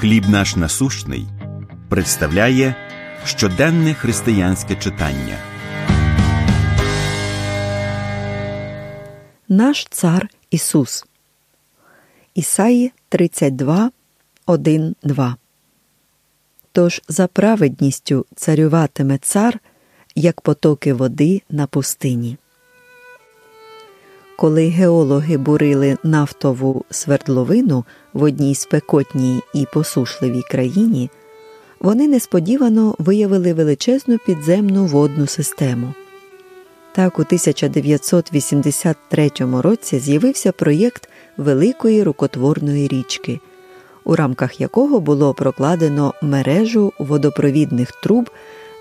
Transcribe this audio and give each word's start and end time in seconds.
Хліб 0.00 0.28
наш 0.28 0.56
насущний 0.56 1.26
представляє 1.88 2.74
щоденне 3.24 3.94
християнське 3.94 4.76
читання. 4.76 5.38
Наш 9.48 9.86
цар 9.90 10.28
Ісус. 10.50 11.06
Ісаї 12.34 12.92
32, 13.08 13.90
1, 14.46 14.94
2. 15.02 15.36
Тож 16.72 17.02
за 17.08 17.26
праведністю 17.26 18.26
царюватиме 18.36 19.18
цар, 19.18 19.60
як 20.14 20.40
потоки 20.40 20.92
води 20.92 21.42
на 21.50 21.66
пустині. 21.66 22.36
Коли 24.40 24.68
геологи 24.68 25.36
бурили 25.36 25.98
нафтову 26.02 26.84
свердловину 26.90 27.84
в 28.12 28.22
одній 28.22 28.54
спекотній 28.54 29.40
і 29.54 29.66
посушливій 29.72 30.42
країні, 30.42 31.10
вони 31.80 32.08
несподівано 32.08 32.94
виявили 32.98 33.52
величезну 33.52 34.18
підземну 34.26 34.86
водну 34.86 35.26
систему. 35.26 35.94
Так, 36.92 37.18
у 37.18 37.22
1983 37.22 39.30
році 39.38 39.98
з'явився 39.98 40.52
проєкт 40.52 41.08
Великої 41.36 42.02
рукотворної 42.02 42.88
річки, 42.88 43.40
у 44.04 44.16
рамках 44.16 44.60
якого 44.60 45.00
було 45.00 45.34
прокладено 45.34 46.14
мережу 46.22 46.92
водопровідних 46.98 47.92
труб 47.92 48.30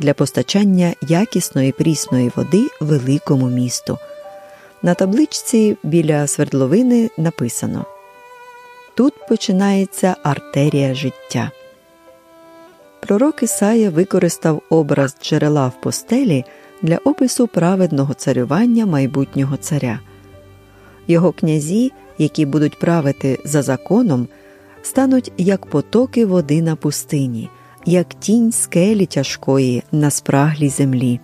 для 0.00 0.14
постачання 0.14 0.94
якісної 1.02 1.72
прісної 1.72 2.32
води 2.36 2.68
великому 2.80 3.48
місту. 3.48 3.98
На 4.84 4.94
табличці 4.94 5.76
біля 5.82 6.26
свердловини 6.26 7.10
написано 7.16 7.84
Тут 8.94 9.14
починається 9.28 10.16
артерія 10.22 10.94
життя. 10.94 11.50
Пророк 13.00 13.42
Ісая 13.42 13.90
використав 13.90 14.62
образ 14.70 15.16
джерела 15.22 15.66
в 15.66 15.80
постелі 15.80 16.44
для 16.82 16.96
опису 16.96 17.46
праведного 17.46 18.14
царювання 18.14 18.86
майбутнього 18.86 19.56
царя. 19.56 20.00
Його 21.08 21.32
князі, 21.32 21.92
які 22.18 22.46
будуть 22.46 22.78
правити 22.78 23.38
за 23.44 23.62
законом, 23.62 24.28
стануть 24.82 25.32
як 25.36 25.66
потоки 25.66 26.26
води 26.26 26.62
на 26.62 26.76
пустині, 26.76 27.50
як 27.86 28.14
тінь 28.14 28.52
скелі 28.52 29.06
тяжкої 29.06 29.82
на 29.92 30.10
спраглій 30.10 30.68
землі. 30.68 31.20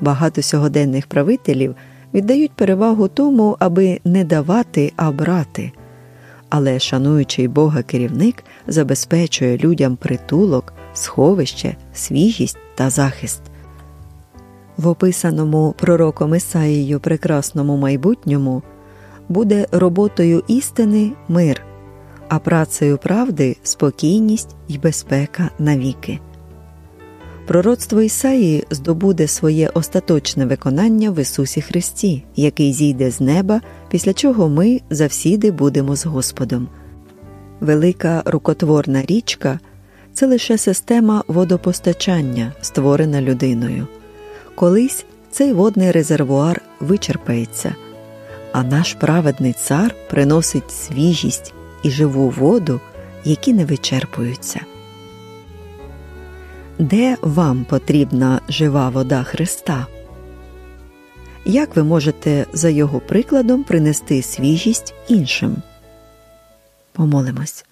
Багато 0.00 0.42
сьогоденних 0.42 1.06
правителів 1.06 1.74
віддають 2.14 2.52
перевагу 2.52 3.08
тому, 3.08 3.56
аби 3.58 4.00
не 4.04 4.24
давати, 4.24 4.92
а 4.96 5.10
брати. 5.12 5.72
Але 6.48 6.78
шануючий 6.78 7.48
Бога 7.48 7.82
керівник 7.82 8.44
забезпечує 8.66 9.58
людям 9.58 9.96
притулок, 9.96 10.72
сховище, 10.94 11.76
свіжість 11.92 12.58
та 12.74 12.90
захист. 12.90 13.42
В 14.76 14.88
описаному 14.88 15.74
пророком 15.78 16.34
Ісаїю 16.34 17.00
прекрасному 17.00 17.76
майбутньому 17.76 18.62
буде 19.28 19.66
роботою 19.72 20.42
істини 20.48 21.12
мир, 21.28 21.62
а 22.28 22.38
працею 22.38 22.98
правди 22.98 23.56
спокійність 23.62 24.56
і 24.68 24.78
безпека 24.78 25.50
навіки. 25.58 26.18
Пророцтво 27.48 28.02
Ісаї 28.02 28.64
здобуде 28.70 29.28
своє 29.28 29.68
остаточне 29.68 30.46
виконання 30.46 31.10
в 31.10 31.18
Ісусі 31.18 31.60
Христі, 31.60 32.24
який 32.36 32.72
зійде 32.72 33.10
з 33.10 33.20
неба, 33.20 33.60
після 33.90 34.12
чого 34.12 34.48
ми 34.48 34.80
завсіди 34.90 35.50
будемо 35.50 35.96
з 35.96 36.06
Господом. 36.06 36.68
Велика 37.60 38.22
рукотворна 38.26 39.02
річка 39.02 39.60
це 40.12 40.26
лише 40.26 40.58
система 40.58 41.24
водопостачання, 41.28 42.52
створена 42.60 43.22
людиною. 43.22 43.86
Колись 44.54 45.04
цей 45.30 45.52
водний 45.52 45.90
резервуар 45.90 46.62
вичерпається, 46.80 47.74
а 48.52 48.62
наш 48.62 48.94
праведний 48.94 49.52
цар 49.52 49.94
приносить 50.10 50.70
свіжість 50.70 51.54
і 51.82 51.90
живу 51.90 52.28
воду, 52.28 52.80
які 53.24 53.52
не 53.52 53.64
вичерпуються. 53.64 54.60
Де 56.78 57.16
вам 57.22 57.64
потрібна 57.64 58.40
жива 58.48 58.88
вода 58.88 59.22
Христа? 59.22 59.86
Як 61.44 61.76
ви 61.76 61.84
можете 61.84 62.46
за 62.52 62.68
його 62.68 63.00
прикладом 63.00 63.64
принести 63.64 64.22
свіжість 64.22 64.94
іншим? 65.08 65.56
Помолимось. 66.92 67.64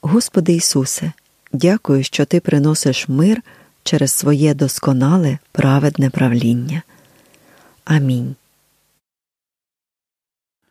Господи 0.00 0.52
Ісусе, 0.52 1.12
дякую, 1.52 2.04
що 2.04 2.24
Ти 2.24 2.40
приносиш 2.40 3.08
мир 3.08 3.42
через 3.82 4.12
своє 4.12 4.54
досконале 4.54 5.38
праведне 5.52 6.10
правління. 6.10 6.82
Амінь. 7.84 8.34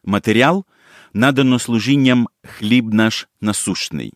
Матеріал 0.04 0.66
надано 1.14 1.60
служінням 1.60 2.28
хліб 2.44 2.94
наш 2.94 3.28
насущний. 3.42 4.14